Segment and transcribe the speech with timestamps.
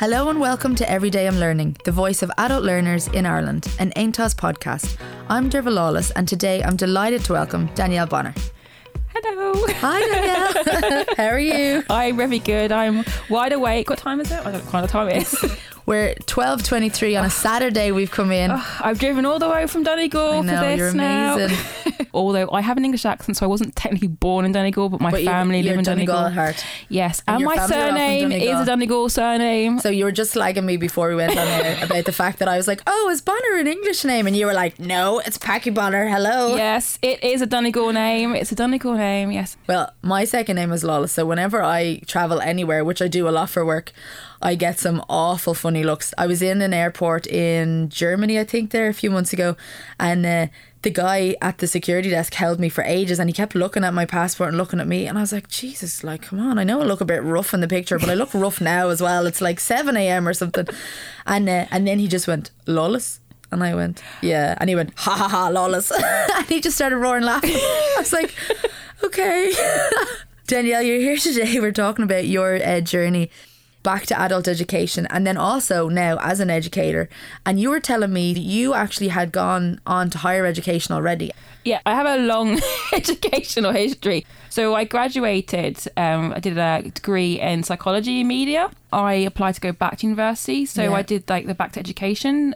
[0.00, 3.90] Hello and welcome to Everyday I'm Learning, the voice of adult learners in Ireland, an
[3.96, 4.96] AONTAS podcast.
[5.28, 8.32] I'm Derva Lawless and today I'm delighted to welcome Danielle Bonner.
[9.12, 9.54] Hello.
[9.66, 11.82] Hi Danielle, how are you?
[11.90, 12.70] I'm very good.
[12.70, 13.90] I'm wide awake.
[13.90, 14.38] What time is it?
[14.40, 15.58] I don't know what kind of time it is.
[15.88, 18.50] We're 12.23 on a Saturday we've come in.
[18.50, 21.36] I've driven all the way from Donegal I know, for this you're now.
[21.36, 22.06] amazing.
[22.12, 25.10] Although I have an English accent, so I wasn't technically born in Donegal, but my
[25.10, 26.34] But family live in Donegal Donegal.
[26.34, 26.62] heart.
[26.90, 29.78] Yes, And and, my family are all from surname is a Donegal surname.
[29.78, 32.48] So you were just slagging me before we went on air about the fact that
[32.48, 34.26] I was like, oh, is Bonner an English name?
[34.26, 36.54] And you were like, no, it's Packy Bonner, hello.
[36.54, 38.34] Yes, it is a Donegal name.
[38.34, 39.32] It's a Donegal name.
[39.32, 39.56] Yes.
[39.66, 43.30] Well, my second name is Lawless, so whenever I travel anywhere, which I do a
[43.30, 43.92] lot for work,
[44.40, 46.14] I get some awful funny looks.
[46.16, 49.56] I was in an airport in Germany, I think, there a few months ago,
[49.98, 50.46] and uh,
[50.82, 53.94] the guy at the security desk held me for ages, and he kept looking at
[53.94, 56.64] my passport and looking at me, and I was like, Jesus, like, come on, I
[56.64, 59.02] know I look a bit rough in the picture, but I look rough now as
[59.02, 59.26] well.
[59.26, 60.28] It's like seven a.m.
[60.28, 60.68] or something,
[61.26, 63.20] and uh, and then he just went Lawless.
[63.50, 64.56] And I went, yeah.
[64.60, 65.90] And he went, ha ha ha, lawless.
[66.36, 67.54] and he just started roaring laughing.
[67.54, 68.34] I was like,
[69.02, 69.50] okay.
[70.46, 71.58] Danielle, you're here today.
[71.58, 73.30] We're talking about your uh, journey
[73.88, 77.08] back to adult education and then also now as an educator.
[77.46, 81.30] And you were telling me that you actually had gone on to higher education already.
[81.64, 82.60] Yeah, I have a long
[82.92, 84.26] educational history.
[84.50, 88.70] So I graduated, um, I did a degree in psychology and media.
[88.92, 90.66] I applied to go back to university.
[90.66, 90.92] So Yeah.
[90.92, 92.54] I did like the back to education.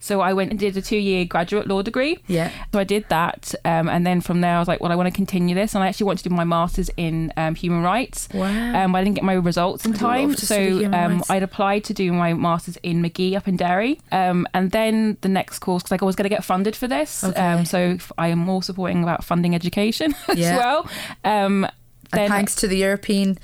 [0.00, 2.18] So I went and did a two year graduate law degree.
[2.28, 2.50] Yeah.
[2.72, 3.54] So I did that.
[3.64, 5.74] Um, and then from there, I was like, well, I want to continue this.
[5.74, 8.28] And I actually wanted to do my master's in um, human rights.
[8.32, 8.46] Wow.
[8.84, 10.36] Um, but I didn't get my results in I'd time.
[10.36, 11.22] So um.
[11.28, 14.00] I'd applied to do my master's in Magee up in Derry.
[14.12, 16.86] Um, and then the next course, because like I was going to get funded for
[16.86, 17.24] this.
[17.24, 17.40] Okay.
[17.40, 20.56] Um, so I am more supporting about funding education as Yeah.
[20.56, 20.88] well.
[21.24, 21.66] Um,
[22.12, 23.38] And thanks to the European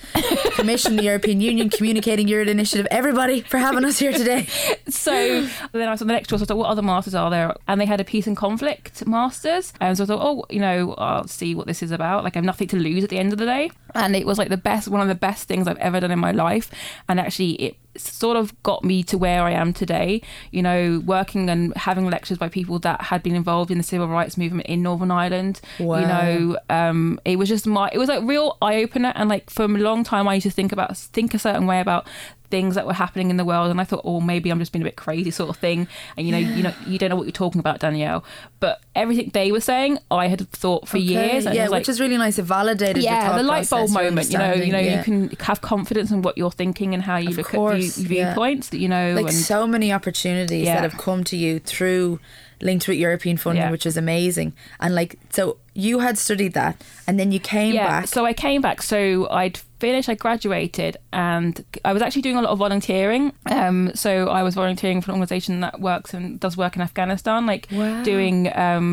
[0.56, 4.46] Commission, the European Union, Communicating Europe Initiative, everybody for having us here today.
[4.88, 6.40] so then I was on the next course.
[6.40, 7.55] I thought, what other masters are there?
[7.68, 9.72] And they had a peace and conflict masters.
[9.80, 12.24] And so I thought, oh, you know, I'll see what this is about.
[12.24, 13.70] Like I have nothing to lose at the end of the day.
[13.94, 16.18] And it was like the best, one of the best things I've ever done in
[16.18, 16.70] my life.
[17.08, 20.22] And actually, it sort of got me to where I am today.
[20.50, 24.08] You know, working and having lectures by people that had been involved in the civil
[24.08, 25.60] rights movement in Northern Ireland.
[25.78, 26.00] Wow.
[26.00, 29.12] You know, um, it was just my, it was like real eye opener.
[29.14, 31.80] And like for a long time, I used to think about, think a certain way
[31.80, 32.06] about
[32.54, 34.84] things that were happening in the world and I thought oh maybe I'm just being
[34.86, 35.80] a bit crazy sort of thing
[36.16, 38.20] and you know you know you don't know what you're talking about Danielle
[38.60, 42.00] but everything they were saying I had thought for years and yeah, like which is
[42.00, 42.38] really nice.
[42.38, 44.98] It validated yeah the light bulb moment you know you know yeah.
[44.98, 48.04] you can have confidence in what you're thinking and how you Of look course, at
[48.04, 48.24] view, yeah.
[48.34, 50.74] viewpoints you know like and so many opportunities Yeah.
[50.80, 52.20] that have come to you through
[52.60, 53.70] linked with European funding, Yeah.
[53.70, 54.54] which is amazing.
[54.80, 56.74] And like, so you had studied that,
[57.06, 58.06] and then you came yeah back.
[58.08, 62.42] so I came back so I'd finished I graduated and I was actually doing a
[62.46, 63.24] lot of volunteering
[63.58, 67.40] um so I was volunteering for an organization that works and does work in Afghanistan
[67.52, 68.02] like Wow.
[68.12, 68.89] doing um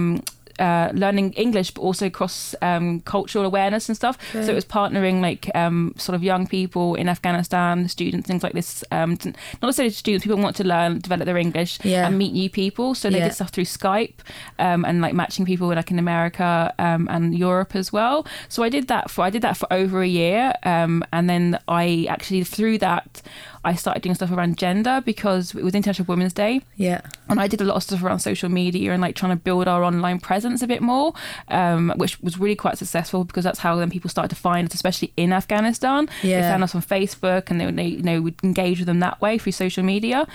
[0.61, 4.16] uh, learning English, but also cross um, cultural awareness and stuff.
[4.31, 8.53] So it was partnering like um, sort of young people in Afghanistan, students, things like
[8.53, 8.83] this.
[8.91, 9.35] Um, not
[9.69, 12.05] necessarily students, people want to learn, develop their English, Yeah.
[12.07, 12.88] and meet new people.
[12.95, 13.25] So they Yeah.
[13.29, 14.19] did stuff through Skype
[14.59, 18.17] um, and like matching people like in America um, and Europe as well.
[18.53, 21.45] So I did that for I did that for over a year, um, and then
[21.67, 23.22] I actually through that
[23.63, 26.53] I started doing stuff around gender because it was International Women's Day
[26.88, 29.41] yeah, and I did a lot of stuff around social media and like trying to
[29.49, 31.13] build our online presence a bit more,
[31.47, 34.73] um, which was really quite successful because that's how then people started to find us,
[34.73, 36.09] especially in Afghanistan.
[36.22, 36.41] Yeah.
[36.41, 39.22] They found us on Facebook and they, they you know would engage with them that
[39.22, 40.28] way through social media.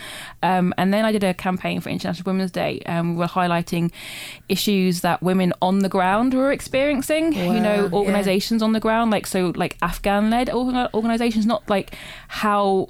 [0.42, 2.80] Um, and then I did a campaign for International Women's Day.
[2.86, 3.92] Um, we were highlighting
[4.48, 7.34] issues that women on the ground were experiencing.
[7.34, 7.92] Wow, you know, yeah.
[7.92, 11.94] organizations on the ground, like so, like Afghan-led organizations, not like
[12.28, 12.86] how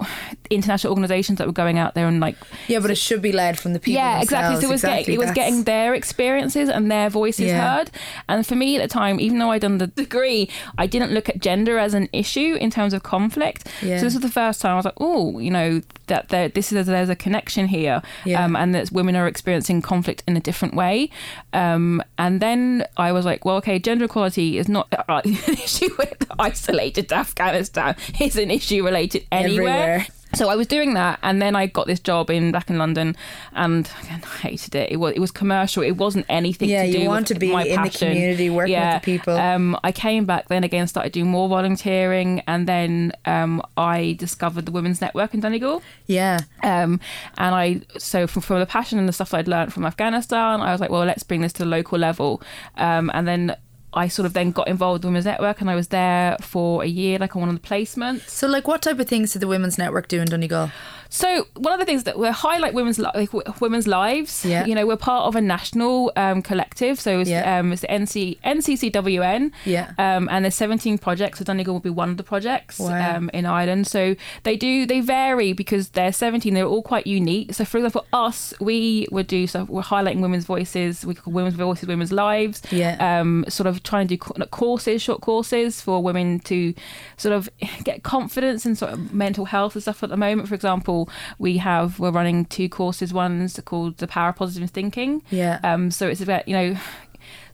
[0.50, 2.36] international organizations that were going out there and like
[2.68, 3.94] yeah, but it should be led from the people.
[3.94, 4.60] yeah, exactly.
[4.60, 7.76] So it was Exactly, getting it was getting their experiences and their voices Yeah.
[7.78, 7.90] heard.
[8.28, 11.28] And for me at the time, even though I'd done the degree, I didn't look
[11.28, 13.68] at gender as an issue in terms of conflict.
[13.82, 13.98] Yeah.
[13.98, 16.72] So this was the first time I was like, oh, you know, that there this
[16.72, 18.44] is there's a connection here, Yeah.
[18.44, 21.10] um, and that women are experiencing conflict in a different way.
[21.52, 25.88] Um, and then I was like, well, okay, gender equality is not uh, an issue
[25.98, 27.96] with isolated Afghanistan.
[28.20, 29.66] It's an issue related anywhere.
[29.68, 30.06] Everywhere.
[30.36, 33.16] So I was doing that, and then I got this job in back in London,
[33.54, 34.92] and again, I hated it.
[34.92, 35.82] It was it was commercial.
[35.82, 36.68] It wasn't anything.
[36.68, 38.08] Yeah, to do you want with to be my in the passion.
[38.12, 39.34] community, working with the people.
[39.34, 44.66] Um, I came back then again, started doing more volunteering, and then um, I discovered
[44.66, 45.82] the Women's Network in Donegal.
[46.06, 47.00] Yeah, Um,
[47.38, 50.70] and I, so from, from the passion and the stuff I'd learned from Afghanistan, I
[50.70, 52.42] was like, well, let's bring this to the local level.
[52.76, 53.56] Um, and then
[53.92, 56.82] I sort of then got involved with the Women's Network and I was there for
[56.82, 58.28] a year, like on one of the placements.
[58.28, 60.70] So, like, what type of things did the Women's Network do in Donegal?
[61.08, 64.44] So one of the things that we highlight women's li- like, w- women's lives.
[64.44, 64.64] Yeah.
[64.66, 66.98] You know, we're part of a national um, collective.
[67.00, 67.58] So it's, Yeah.
[67.58, 69.52] um, it's the NC NCCWN.
[69.64, 69.92] Yeah.
[69.98, 71.38] Um, and there's 17 projects.
[71.38, 73.16] So Donegal will be one of the projects Wow.
[73.16, 73.86] um, in Ireland.
[73.86, 76.54] So they do they vary because they're 17.
[76.54, 77.54] They're all quite unique.
[77.54, 81.04] So for example, us we would do so we're highlighting women's voices.
[81.04, 82.62] We call women's voices women's lives.
[82.70, 82.96] Yeah.
[83.20, 86.74] Um, sort of trying to do co- courses, short courses for women to
[87.16, 87.48] sort of
[87.84, 90.48] get confidence and sort of mental health and stuff at the moment.
[90.48, 91.05] For example,
[91.38, 93.12] we have we're running two courses.
[93.12, 95.22] One's called the Power of Positive Thinking.
[95.30, 95.60] Yeah.
[95.62, 96.76] Um, so it's about you know,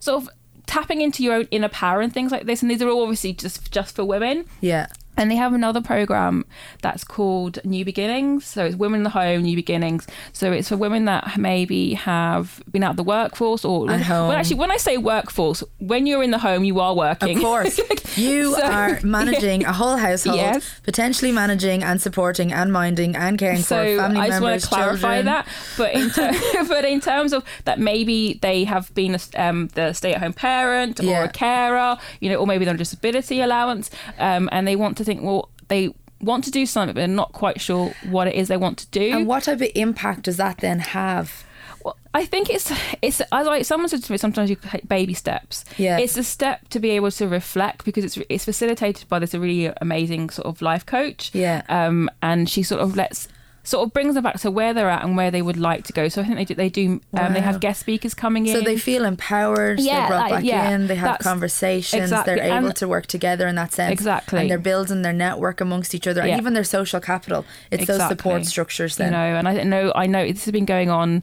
[0.01, 0.31] sort of
[0.67, 2.63] tapping into your own inner power and things like this.
[2.63, 4.47] And these are all obviously just just for women.
[4.61, 4.87] Yeah.
[5.23, 6.45] And they have another program
[6.83, 8.45] that's called New Beginnings.
[8.45, 10.05] So it's Women in the Home, New Beginnings.
[10.33, 14.29] So it's for women that maybe have been out of the workforce or At home.
[14.29, 17.37] Well, actually, when I say workforce, when you're in the home, you are working.
[17.37, 17.81] Of course.
[18.15, 20.81] You So- are managing a whole household, Yes.
[20.83, 24.63] potentially managing and supporting and minding and caring so for family I just want members.
[24.65, 25.25] to clarify children.
[25.27, 25.47] that.
[25.79, 29.95] But in ter- but in terms of that, maybe they have been a, um, the
[29.95, 31.25] stay-at-home parent or Yeah.
[31.25, 35.05] a carer, you know, or maybe they're on disability allowance, um, and they want to
[35.05, 38.49] think, well, they want to do something, but they're not quite sure what it is
[38.49, 39.13] they want to do.
[39.13, 41.45] And what type of impact does that then have?
[41.85, 42.73] Well, I think it's
[43.03, 44.19] it's as like someone said to me.
[44.19, 45.65] Sometimes you take baby steps.
[45.79, 45.99] Yeah.
[45.99, 49.73] it's a step to be able to reflect because it's it's facilitated by this really
[49.81, 51.31] amazing sort of life coach.
[51.35, 51.63] Yeah.
[51.69, 53.29] Um, and she sort of lets
[53.65, 55.93] sort of brings them back to where they're at and where they would like to
[55.93, 56.09] go.
[56.09, 56.55] So I think they do.
[56.55, 57.01] They do.
[57.15, 58.55] Um, they have guest speakers coming in.
[58.55, 62.35] So they feel empowered, Yeah, they're brought like, back yeah, in, they have conversations, exactly,
[62.35, 63.93] they're able and- to work together in that sense.
[63.93, 64.41] Exactly.
[64.41, 66.33] And they're building their network amongst each other Yeah.
[66.33, 67.45] and even their social capital.
[67.71, 68.95] It's those support structures.
[68.95, 71.23] structures you know, and I know I know this has been going on.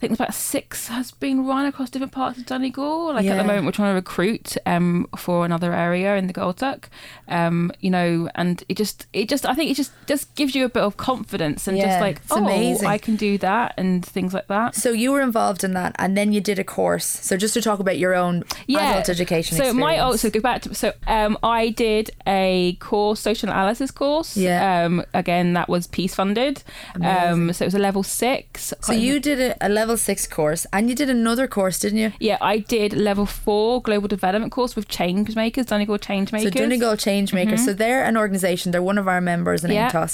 [0.00, 3.12] I think about six has been run across different parts of Donegal.
[3.12, 6.84] Like at the moment, we're trying to recruit um, for another area in the Gaeltacht.
[7.28, 10.64] Um, you know, and it just, it just, I think it just just gives you
[10.64, 12.88] a bit of confidence and Yeah, just like, oh, amazing.
[12.88, 14.74] I can do that and things like that.
[14.74, 17.04] So you were involved in that and then you did a course.
[17.04, 20.20] So just to talk about your own adult education So my oh, experience.
[20.22, 24.34] so go back to so um I did a course social analysis course.
[24.34, 24.84] Yeah.
[24.84, 26.62] Um again that was piece funded.
[27.02, 28.72] Um so it was a level six.
[28.80, 32.12] So you did a, a level six course and you did another course, didn't you?
[32.20, 36.52] yeah, I did level four global development course with change makers, Donegal change makers.
[36.52, 37.60] So Donegal Changemakers.
[37.60, 38.72] So they're an organisation.
[38.72, 39.74] They're one of our members in Mm-hmm.
[39.96, 40.08] Yeah.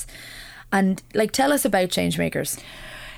[0.72, 2.60] And like, tell us about Changemakers.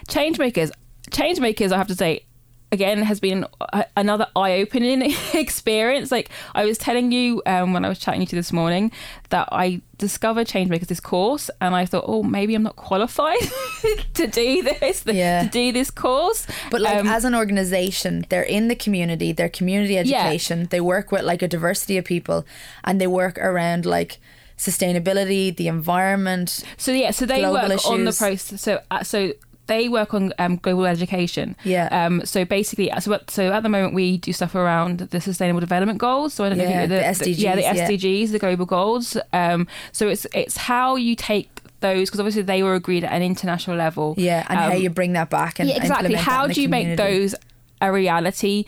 [0.08, 0.70] change makers
[1.10, 2.20] change makers i have to say
[2.70, 5.02] again has been a, another eye-opening
[5.34, 8.90] experience like i was telling you um, when i was chatting to you this morning
[9.30, 13.38] that i discovered change makers this course and i thought oh maybe i'm not qualified
[14.14, 15.44] to do this the, Yeah.
[15.44, 19.32] to do this course But like, Um, as an organisation, they're in the community.
[19.32, 20.60] They're community education.
[20.60, 20.66] yeah.
[20.70, 22.44] They work with like a diversity of people,
[22.84, 24.18] and they work around like
[24.56, 26.62] sustainability, the environment.
[26.76, 28.60] So yeah, so they work on the process.
[28.60, 29.32] So uh, so
[29.68, 31.56] they work on um, global education.
[31.64, 31.86] Yeah.
[31.92, 32.24] Um.
[32.26, 35.98] So basically, so at, so at the moment we do stuff around the Sustainable Development
[35.98, 36.34] Goals.
[36.34, 38.32] So I don't know Yeah, if you, the yeah, the SDGs, yeah.
[38.32, 39.16] The global goals.
[39.32, 39.66] Um.
[39.92, 41.48] So it's it's how you take
[41.80, 44.14] those because obviously they were agreed at an international level.
[44.18, 46.14] Yeah, and how Um, you bring that back and yeah, exactly.
[46.14, 47.34] How do you make those
[47.80, 48.64] a reality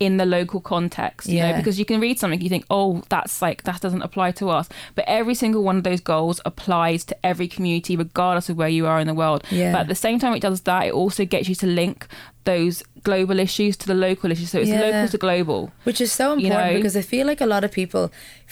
[0.00, 1.28] in the local context?
[1.28, 1.50] You Yeah.
[1.52, 4.48] know, because you can read something, you think, oh, that's like that doesn't apply to
[4.50, 8.68] us, but every single one of those goals applies to every community, regardless of where
[8.68, 9.44] you are in the world.
[9.50, 9.72] Yeah.
[9.72, 10.86] But at the same time, it does that.
[10.86, 12.06] It also gets you to link
[12.52, 14.50] those global issues to the local issues.
[14.50, 14.80] So it's Yeah.
[14.86, 15.60] local to global.
[15.88, 16.74] Which is so important You know?
[16.78, 18.04] because I feel like a lot of people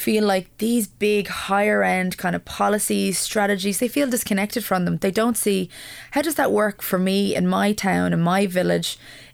[0.06, 4.98] feel like these big higher end kind of policies, strategies, they feel disconnected from them.
[5.06, 5.60] They don't see
[6.14, 8.90] how does that work for me in my town, in my village,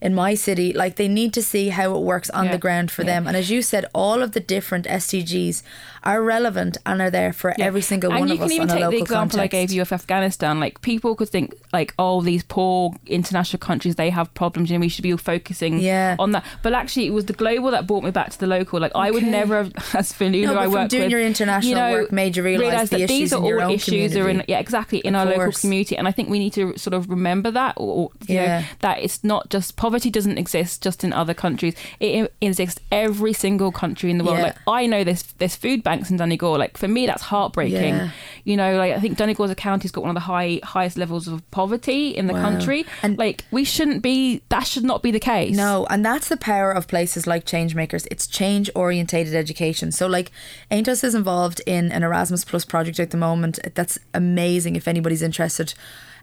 [0.06, 0.68] in my city.
[0.82, 2.52] Like they need to see how it works on Yeah.
[2.56, 3.12] the ground for Yeah.
[3.12, 3.22] them.
[3.28, 5.62] And as you said, all of the different SDGs
[6.10, 8.76] are relevant and are there for every single and one of can us even on
[8.76, 9.38] a take the example context.
[9.48, 10.54] I gave you of Afghanistan.
[10.64, 14.88] Like people could think like, oh, these poor international countries they have problems, and we
[14.88, 16.16] should be all focusing Yeah.
[16.18, 16.44] on that.
[16.62, 18.80] But actually, it was the global that brought me back to the local.
[18.80, 21.74] Like I would never, have, as Fanula No, I work doing with, your international you
[21.76, 24.98] know, work made you realise the that these are all issues are in yeah exactly
[25.00, 27.74] in Of our local community, and I think we need to sort of remember that,
[27.76, 28.60] or, you Yeah.
[28.60, 31.74] know, that it's not just poverty doesn't exist just in other countries.
[32.00, 34.38] It, it exists every single country in the world.
[34.38, 34.44] Yeah.
[34.44, 36.58] Like I know there's there's food banks in Donegal.
[36.58, 37.94] Like for me, that's heartbreaking.
[37.94, 38.10] Yeah.
[38.44, 40.96] You know, like I think Donegal as a county's got one of the high highest
[40.96, 42.42] levels of poverty in the Wow.
[42.42, 42.84] country.
[43.02, 44.31] And- like we shouldn't be.
[44.48, 45.56] That should not be the case.
[45.56, 48.06] No, and that's the power of places like Changemakers.
[48.10, 49.92] It's change orientated education.
[49.92, 50.30] So, like,
[50.70, 53.58] AONTAS is involved in an Erasmus Plus project at the moment.
[53.74, 55.74] That's amazing if anybody's interested.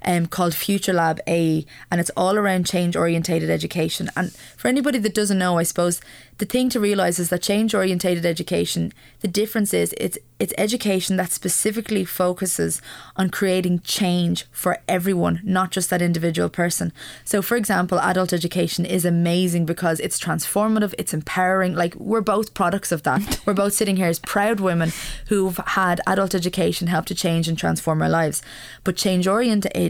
[0.04, 4.10] Um, called Future Lab AE, and it's all around change orientated education.
[4.16, 6.02] And for anybody that doesn't know, I suppose
[6.38, 11.18] the thing to realize is that change orientated education, the difference is it's it's education
[11.18, 12.82] that specifically focuses
[13.18, 16.94] on creating change for everyone, not just that individual person.
[17.26, 21.76] So, for example, adult education is amazing because it's transformative, it's empowering.
[21.76, 23.42] Like, we're both products of that.
[23.46, 24.94] we're both sitting here as proud women
[25.28, 28.42] who've had adult education help to change and transform our lives.
[28.86, 29.89] But change oriented,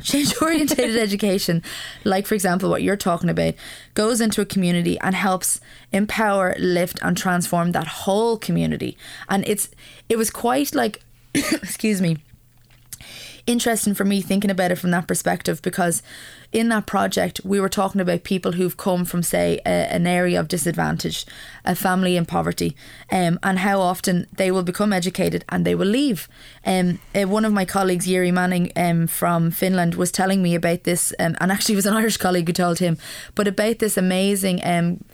[0.02, 1.62] change orientated education,
[2.04, 3.54] like, for example, what you're talking about,
[3.94, 5.60] goes into a community and helps
[5.92, 8.96] empower, lift, and transform that whole community.
[9.28, 9.70] And it's
[10.08, 11.02] it was quite like
[11.34, 12.18] excuse me
[13.50, 16.02] interesting for me thinking about it from that perspective because
[16.52, 20.38] in that project we were talking about people who've come from say a, an area
[20.38, 21.26] of disadvantage
[21.64, 22.76] a family in poverty
[23.10, 26.28] um, and how often they will become educated and they will leave.
[26.64, 30.84] Um, uh, one of my colleagues Jyri Manninen um, from Finland was telling me about
[30.84, 32.98] this um, and actually it was an Irish colleague who told him
[33.34, 35.04] but about this amazing um,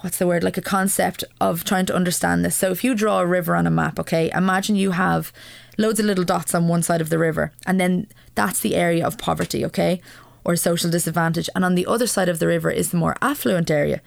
[0.00, 2.56] what's the word like a concept of trying to understand this.
[2.56, 5.32] So if you draw a river on a map okay imagine you have
[5.78, 7.52] loads of little dots on one side of the river.
[7.66, 10.00] And then that's the area of poverty okay?
[10.44, 11.48] Or social disadvantage.
[11.54, 14.00] And on the other side of the river is the more affluent area.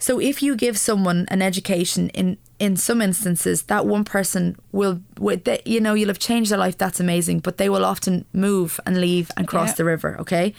[0.00, 5.00] So if you give someone an education in in some instances that one person will
[5.44, 7.38] they, you know you'll have changed their life that's amazing.
[7.40, 9.74] But they will often move and leave and cross Yeah.
[9.76, 10.54] the river okay?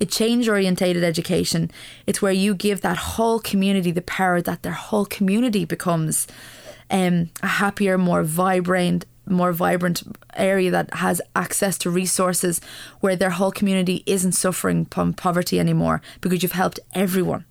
[0.00, 1.70] A change orientated education.
[2.06, 6.26] It's where you give that whole community the power that their whole community becomes
[6.90, 10.02] um, a happier more vibrant more vibrant
[10.34, 12.60] area that has access to resources
[13.00, 17.44] where their whole community isn't suffering from poverty anymore because you've helped everyone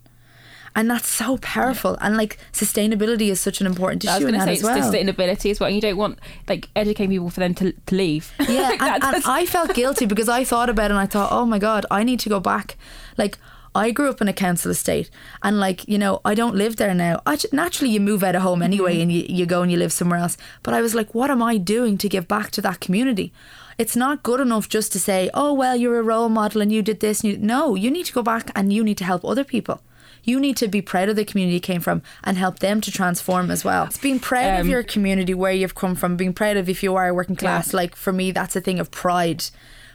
[0.74, 4.34] and that's so powerful and like sustainability is such an important I was issue in
[4.34, 5.66] going to say well sustainability as well.
[5.66, 8.32] And you don't want like educating people for them to, to leave.
[8.48, 11.30] Yeah, Like, and, and I felt guilty because I thought about it and I thought,
[11.32, 12.76] oh my god, I need to go back.
[13.16, 13.38] Like
[13.74, 15.10] I grew up in a council estate,
[15.42, 17.22] and like you know, I don't live there now.
[17.26, 19.78] I ju- naturally you move out of home anyway, and you, you go and you
[19.78, 20.36] live somewhere else.
[20.62, 23.32] But I was like, what am I doing to give back to that community?
[23.78, 26.82] It's not good enough just to say, oh well, you're a role model and you
[26.82, 27.22] did this.
[27.22, 29.80] And you, no, you need to go back and you need to help other people.
[30.24, 32.92] You need to be proud of the community you came from and help them to
[32.92, 33.86] transform as well.
[33.86, 36.82] It's being proud of Um, your community, where you've come from, being proud of if
[36.82, 37.72] you are working class.
[37.72, 39.44] Like for me, that's a thing of pride.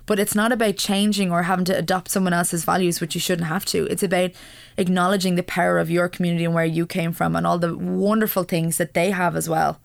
[0.07, 3.47] But it's not about changing or having to adopt someone else's values, which you shouldn't
[3.47, 3.85] have to.
[3.91, 4.31] It's about
[4.77, 8.43] acknowledging the power of your community and where you came from and all the wonderful
[8.43, 9.79] things that they have as well.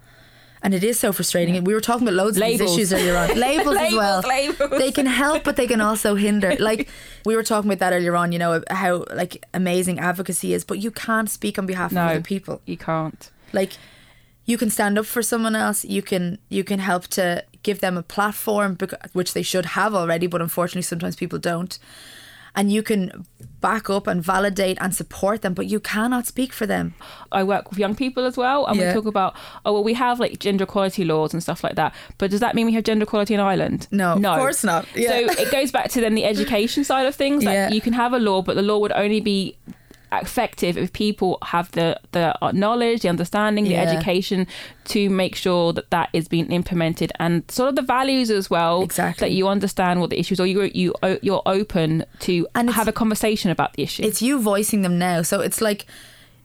[0.65, 1.65] And it is so frustrating.
[1.65, 2.77] We were talking about loads of Labels.
[2.77, 3.31] these issues earlier on.
[3.37, 4.21] Labels, as well.
[4.21, 4.79] Labels, labels.
[4.81, 6.55] They can help, but they can also hinder.
[6.61, 6.89] Like
[7.27, 8.31] we were talking about that earlier on.
[8.31, 12.05] You know how like amazing advocacy is, but you can't speak on behalf No.
[12.05, 13.29] of other people you can't.
[13.53, 13.73] like
[14.45, 17.97] you can stand up for someone else you can you can help to give them
[17.97, 18.77] a platform
[19.13, 21.79] which they should have already but unfortunately sometimes people don't
[22.55, 23.25] and you can
[23.63, 26.93] back up and validate and support them but you cannot speak for them
[27.31, 28.89] I work with young people as well, and Yeah.
[28.89, 29.35] we talk about
[29.65, 31.95] oh well, we have like gender equality laws and stuff like that.
[32.19, 33.87] But does that mean we have gender equality in Ireland?
[33.91, 34.87] No, of no, course not.
[34.95, 35.09] Yeah.
[35.11, 37.43] So it goes back to then the education side of things.
[37.43, 37.71] Like Yeah.
[37.71, 39.57] you can have a law, but the law would only be
[40.13, 43.83] effective if people have the the knowledge, the understanding, the Yeah.
[43.83, 44.47] education
[44.87, 48.83] to make sure that that is being implemented, and sort of the values as well.
[48.83, 49.29] Exactly.
[49.29, 50.47] That you understand what the issues are.
[50.47, 50.93] You you
[51.23, 54.03] you're open to And have a conversation about the issue.
[54.05, 55.87] it's you voicing them now so it's like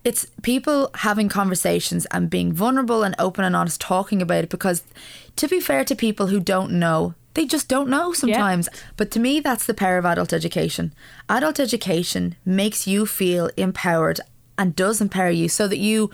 [0.04, 4.84] it's people having conversations and being vulnerable and open and honest talking about it because
[5.36, 8.68] to be fair to people who don't know they just don't know sometimes.
[8.98, 10.94] But to me that's the power of adult education.
[11.30, 14.20] Adult education makes you feel empowered
[14.58, 16.10] and does empower you so that you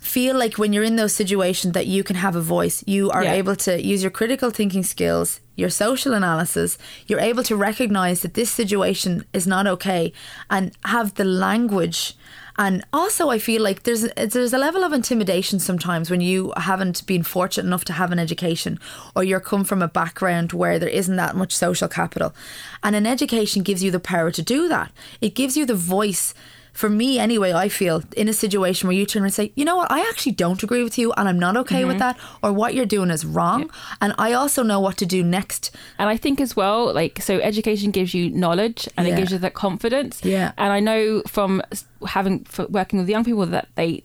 [0.00, 2.82] feel like when you're in those situations that you can have a voice.
[2.86, 3.34] You are Yeah.
[3.34, 6.78] able to use your critical thinking skills your social analysis.
[7.06, 10.12] You're able to recognize that this situation is not okay
[10.48, 12.14] and have the language
[12.58, 17.06] and also I feel like there's there's a level of intimidation sometimes when you haven't
[17.06, 18.78] been fortunate enough to have an education
[19.16, 22.34] or you're come from a background where there isn't that much social capital.
[22.82, 24.92] And an education gives you the power to do that.
[25.20, 26.34] It gives you the voice
[26.72, 29.64] for me anyway, I feel in a situation where you turn around and say, you
[29.64, 31.88] know what, I actually don't agree with you and I'm not okay Mm-hmm.
[31.88, 33.70] with that, or what you're doing is wrong.
[34.00, 35.70] And I also know what to do next.
[35.98, 39.14] And I think as well, like, so education gives you knowledge and Yeah.
[39.14, 40.20] it gives you that confidence.
[40.24, 40.52] Yeah.
[40.56, 41.62] And I know from
[42.06, 44.04] having, working with young people that they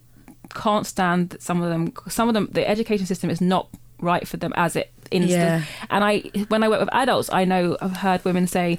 [0.53, 3.69] can't stand some of them, some of them, the education system is not
[3.99, 5.31] right for them as it instance.
[5.31, 5.63] Yeah.
[5.89, 6.19] And I,
[6.49, 8.77] when I work with adults, I know I've heard women say,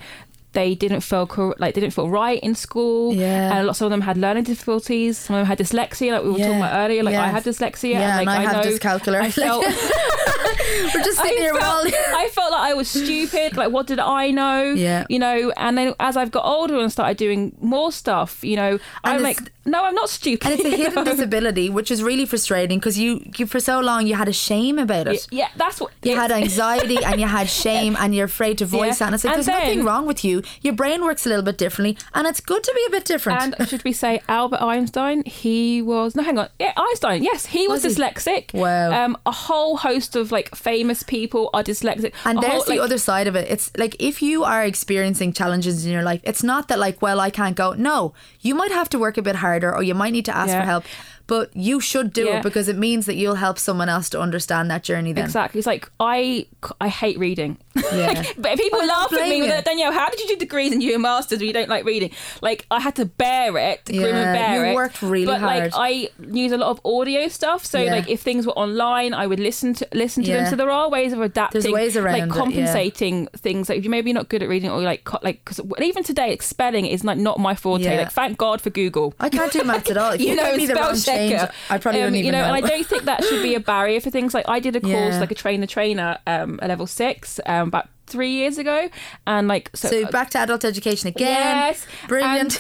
[0.52, 3.50] they didn't feel cor- like they didn't feel right in school, Yeah.
[3.50, 5.19] and a lot some of them had learning difficulties.
[5.19, 7.02] Some of them had dyslexia, like we were talking about earlier.
[7.02, 7.25] Like Yeah.
[7.25, 9.21] I had dyslexia, Yeah, and like and I have know dyscalculia.
[9.21, 9.64] I felt
[10.95, 13.57] We're just sitting I here felt, I felt like I was stupid.
[13.57, 14.62] Like, what did I know?
[14.73, 15.05] Yeah.
[15.09, 18.78] You know, and then as I've got older and started doing more stuff, you know,
[19.05, 20.50] I'm like, no, I'm not stupid.
[20.50, 24.07] And it's a hidden disability, which is really frustrating because you, you, for so long,
[24.07, 25.26] you had a shame about it.
[25.31, 29.00] Yeah, that's what You had anxiety and you had shame and you're afraid to voice
[29.00, 29.07] Yeah.
[29.07, 29.07] that.
[29.07, 30.38] And it's like, And there's nothing wrong with you.
[30.62, 33.54] Your brain works a little bit differently and it's good to be a bit different.
[33.59, 35.23] And should we say Albert Einstein?
[35.25, 37.23] He was no, hang on, yeah, Einstein.
[37.23, 38.02] Yes, he was, Was he?
[38.02, 38.54] dyslexic.
[38.54, 38.92] Wow.
[39.04, 42.12] Um, a whole host of like famous people are dyslexic.
[42.25, 43.50] And there's whole, the like, other side of it.
[43.50, 47.21] It's like if you are experiencing challenges in your life, it's not that like, well,
[47.21, 47.73] I can't go.
[47.73, 50.49] No, you might have to work a bit harder or you might need to ask
[50.49, 50.61] Yeah.
[50.61, 50.85] for help.
[51.29, 52.39] But you should do Yeah.
[52.39, 55.25] it because it means that you'll help someone else to understand that journey then.
[55.27, 55.59] Exactly.
[55.61, 56.47] It's like I
[56.81, 57.59] I hate reading.
[57.93, 58.23] Yeah.
[58.37, 59.65] but people don't laugh at me with that.
[59.65, 62.11] Danielle, how did you do degrees and you a masters when you don't like reading?
[62.43, 64.75] Like I had to bear it, grim Yeah, and bear you it.
[64.75, 65.73] worked really but, hard.
[65.73, 67.65] like I use a lot of audio stuff.
[67.65, 67.93] So Yeah.
[67.93, 70.37] like if things were online, I would listen to listen to Yeah.
[70.43, 70.51] them.
[70.51, 71.61] So there are ways of adapting.
[71.61, 73.69] There's ways around it, like compensating things.
[73.69, 76.43] Like if you maybe not good at reading or like like because even today like,
[76.43, 77.97] spelling is like not my forte.
[77.99, 79.15] Like thank God for Google.
[79.21, 80.15] I can't do maths at all.
[80.19, 81.51] You, you know, give me the spell change.
[81.71, 82.55] I probably Um, don't even you know, know.
[82.55, 84.35] and I don't think that should be a barrier for things.
[84.35, 85.21] Like I did a course, Yeah.
[85.21, 88.89] like a trainer trainer, um, at level six, um, about three years ago,
[89.27, 89.89] and like so.
[89.89, 91.29] so back to adult education again.
[91.31, 92.59] Yes, Brilliant.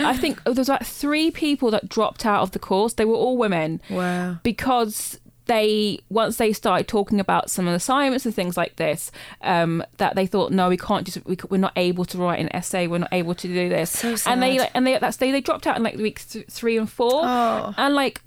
[0.00, 2.92] I think there was about three people that dropped out of the course.
[2.94, 4.38] They were all women Wow.
[4.42, 9.10] because they once they started talking about some of the assignments and things like this,
[9.42, 12.54] um, that they thought, no, we can't just we, we're not able to write an
[12.54, 12.86] essay.
[12.86, 13.90] We're not able to do this.
[13.90, 16.46] So And they like, and they that's they they dropped out in like weeks th-
[16.48, 17.22] three and four.
[17.24, 17.74] Oh.
[17.76, 18.20] And like,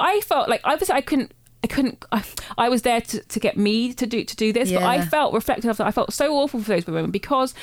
[0.00, 1.32] I felt like obviously I couldn't.
[1.64, 2.04] I couldn't.
[2.12, 2.22] I,
[2.56, 5.34] I was there to, to get me to do to do this, but I felt
[5.34, 5.86] reflective of that.
[5.86, 7.54] I felt so awful for those women because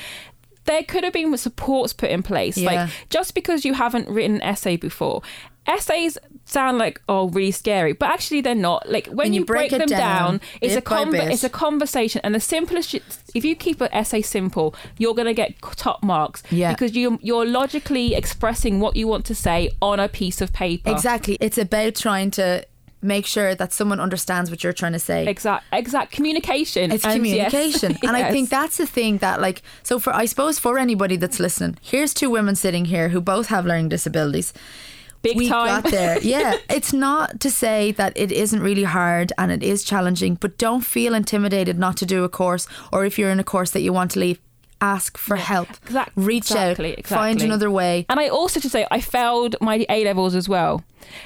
[0.66, 2.58] there could have been supports put in place.
[2.58, 2.72] Yeah.
[2.72, 5.22] Like just because you haven't written an essay before,
[5.68, 8.90] essays sound like oh really scary, but actually they're not.
[8.90, 11.50] Like when, When you you, break break, them down, down, it's a conver- it's a
[11.50, 12.96] conversation, and the simplest.
[13.34, 16.44] If you keep an essay simple, you're gonna get top marks.
[16.52, 16.72] Yeah.
[16.74, 20.92] because you you're logically expressing what you want to say on a piece of paper.
[20.92, 21.38] Exactly.
[21.40, 22.66] It's about trying to
[23.04, 25.28] make sure that someone understands what you're trying to say.
[25.28, 25.66] Exact.
[25.72, 26.12] Exact.
[26.12, 26.92] Communication.
[26.92, 27.98] It's and yes, communication.
[28.04, 31.40] And I think that's the thing that like so for I suppose for anybody that's
[31.40, 34.54] listening, here's two women sitting here who both have learning disabilities.
[35.22, 35.82] Big we time.
[35.82, 36.20] got there.
[36.22, 36.58] Yeah.
[36.70, 40.82] It's not to say that it isn't really hard and it is challenging, but don't
[40.82, 43.94] feel intimidated not to do a course or if you're in a course that you
[43.94, 44.40] want to leave,
[44.84, 45.70] ask for help.
[45.86, 47.06] Exact- Reach exactly, out.
[47.08, 48.06] Find another way.
[48.10, 50.74] And I also should say I failed my A levels as well.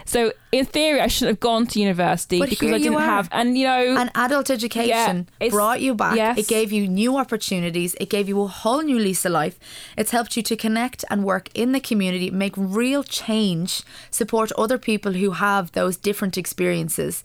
[0.06, 0.20] So
[0.52, 3.30] in theory, I shouldn't have gone to university But because I didn't have.
[3.32, 6.16] And you know, And adult education Yeah, brought you back.
[6.16, 6.38] yes.
[6.42, 7.92] It gave you new opportunities.
[8.04, 9.56] It gave you a whole new lease of life.
[10.00, 13.70] It's helped you to connect and work in the community, make real change,
[14.12, 17.24] support other people who have those different experiences.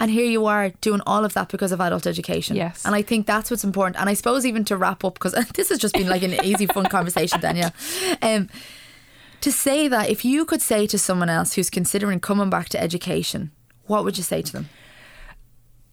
[0.00, 2.56] And here you are doing all of that because of adult education.
[2.56, 2.86] Yes.
[2.86, 4.00] And I think that's what's important.
[4.00, 6.66] And I suppose even to wrap up, because this has just been like an easy,
[6.66, 7.72] fun conversation, Danielle.
[8.22, 8.48] Um,
[9.42, 12.82] to say that if you could say to someone else who's considering coming back to
[12.82, 13.50] education,
[13.86, 14.68] what would you say to them?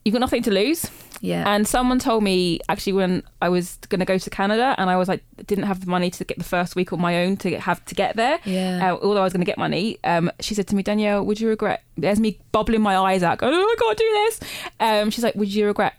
[0.07, 0.89] You've got nothing to lose.
[1.19, 1.43] Yeah.
[1.51, 4.95] And someone told me actually when I was going to go to Canada and I
[4.97, 7.49] was like didn't have the money to get the first week on my own to
[7.49, 8.39] get, have to get there.
[8.45, 8.93] Yeah.
[8.93, 11.39] Uh, although I was going to get money, um, she said to me, Danielle, would
[11.41, 11.83] you regret?
[11.97, 14.39] There's me bubbling my eyes out, going, oh, I can't do this.
[14.79, 15.95] Um, she's like, would you regret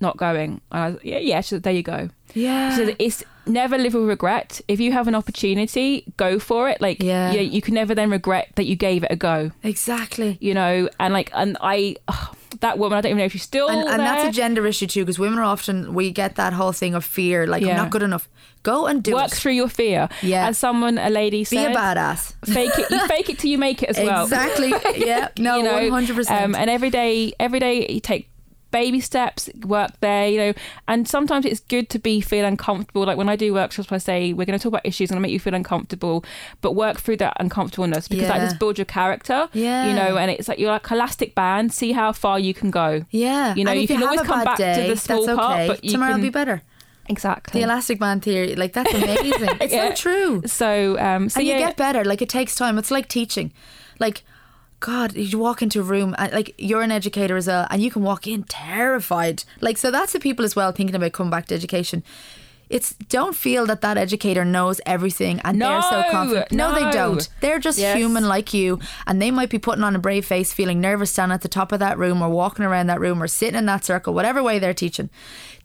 [0.00, 0.60] not going?
[0.72, 1.40] And I was, yeah, yeah.
[1.40, 2.10] She said, there you go.
[2.34, 2.76] Yeah.
[2.76, 4.60] So it's never live with regret.
[4.68, 6.80] If you have an opportunity, go for it.
[6.80, 7.32] Like, Yeah.
[7.32, 9.52] you, you can never then regret that you gave it a go.
[9.62, 10.36] Exactly.
[10.40, 13.42] You know, and like, and I, ugh, that woman, I don't even know if she's
[13.42, 16.52] still And, and that's a gender issue too, because women are often we get that
[16.52, 18.28] whole thing of fear, like I'm not good enough.
[18.64, 19.14] Go and do it.
[19.14, 19.34] work it.
[19.34, 20.08] through your fear.
[20.20, 20.48] Yeah.
[20.48, 22.34] As someone, a lady Be said, a badass.
[22.44, 22.90] fake it.
[22.90, 24.24] You fake it till you make it as well.
[24.28, 24.72] Exactly.
[24.96, 25.28] Yeah.
[25.38, 25.60] No.
[25.60, 26.56] One hundred Um, percent.
[26.56, 28.28] and every day, every day you take
[28.70, 30.52] baby steps, work there, you know,
[30.86, 33.04] and sometimes it's good to be feel uncomfortable.
[33.06, 35.32] Like when I do workshops, I say we're going to talk about issues and make
[35.32, 36.24] you feel uncomfortable,
[36.60, 39.48] but work through that uncomfortableness because that just builds your character.
[39.52, 39.86] Yeah.
[39.88, 41.72] you know, and it's like you're like elastic band.
[41.72, 43.04] See how far you can go.
[43.10, 43.54] Yeah.
[43.54, 45.68] You know, and you can always come back to the small that's part, okay.
[45.68, 46.62] but you tomorrow will be better.
[47.10, 47.60] Exactly.
[47.60, 49.32] The elastic band theory, like that's amazing.
[49.60, 49.88] it's Yeah.
[49.88, 50.42] so true.
[50.46, 52.04] so, um, so and yeah, you get better.
[52.04, 52.76] Like it takes time.
[52.78, 53.52] It's like teaching.
[53.98, 54.22] Like,
[54.80, 57.90] God, you walk into a room and like you're an educator as well, and you
[57.90, 59.44] can walk in terrified.
[59.60, 62.04] Like, so that's the people as well thinking about coming back to education.
[62.70, 66.52] It's don't feel that that educator knows everything and they're so No, confident.
[66.52, 67.28] No, they don't.
[67.40, 67.96] They're just Yes.
[67.96, 71.34] human like you, and they might be putting on a brave face, feeling nervous standing
[71.34, 73.84] at the top of that room, or walking around that room, or sitting in that
[73.84, 75.08] circle, whatever way they're teaching.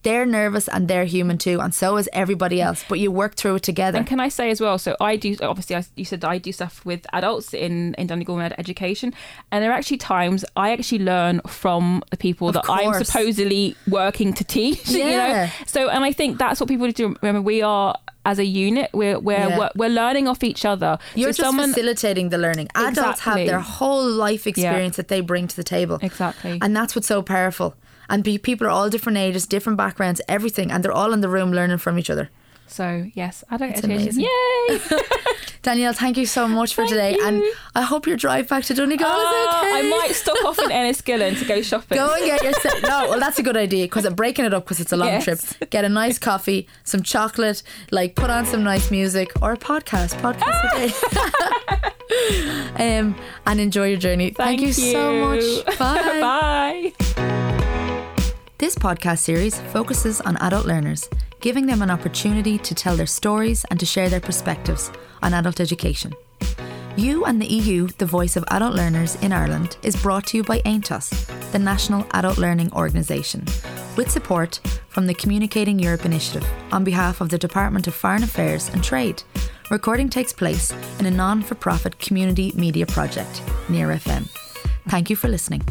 [0.03, 2.83] They're nervous and they're human too, and so is everybody else.
[2.89, 3.97] But you work through it together.
[3.99, 4.77] And can I say as well?
[4.77, 5.77] So I do obviously.
[5.77, 9.13] I, you said I do stuff with adults in in Donegal Med Education,
[9.49, 13.77] and there are actually times I actually learn from the people Of that I'm supposedly
[13.87, 14.89] working to teach.
[14.93, 15.27] You Yeah.
[15.45, 17.41] know, so and I think that's what people remember.
[17.41, 18.89] We are as a unit.
[18.93, 19.57] We're we're Yeah.
[19.57, 20.97] we're, we're learning off each other.
[21.15, 22.69] You're so just someone facilitating the learning.
[22.75, 25.99] Adults have their whole life experience that they bring to the table.
[26.01, 26.59] Exactly.
[26.61, 27.75] And that's what's so powerful.
[28.09, 31.29] And be, people are all different ages, different backgrounds, everything, and they're all in the
[31.29, 32.29] room learning from each other.
[32.67, 34.19] So yes, adult That's education.
[34.19, 34.89] amazing.
[34.89, 34.99] Yay!
[35.61, 37.13] Danielle, thank you so much for Thank today.
[37.15, 37.25] you.
[37.25, 37.41] And
[37.75, 39.77] I hope your drive back to Donegal is Ah, okay.
[39.77, 41.97] I might stop off in Enniskillen to go shopping.
[41.97, 42.81] Go and get yourself.
[42.81, 45.07] No, well, that's a good idea because I'm breaking it up because it's a long
[45.07, 45.23] Yes.
[45.23, 45.39] trip.
[45.69, 50.15] Get a nice coffee, some chocolate, like put on some nice music or a podcast.
[50.19, 50.91] Podcast today.
[52.99, 54.31] um, and enjoy your journey.
[54.31, 55.65] Thank, you, so much.
[55.79, 56.19] Bye.
[56.19, 56.93] Bye.
[58.57, 61.09] This podcast series focuses on adult learners,
[61.43, 64.89] giving them an opportunity to tell their stories and to share their perspectives
[65.21, 66.13] on adult education.
[66.95, 70.43] You and the EU, the voice of adult learners in Ireland, is brought to you
[70.43, 73.43] by AONTAS, the National Adult Learning Organisation,
[73.97, 78.69] with support from the Communicating Europe Initiative on behalf of the Department of Foreign Affairs
[78.69, 79.21] and Trade.
[79.69, 84.29] Recording takes place in a non for profit community media project, Near FM.
[84.87, 85.61] Thank you for listening.